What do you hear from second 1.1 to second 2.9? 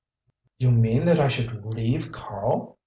I should leave Karl?"